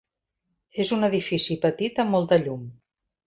És 0.83 0.93
un 0.95 1.07
edifici 1.07 1.57
petit 1.67 2.03
amb 2.05 2.13
molta 2.17 2.41
llum. 2.47 2.65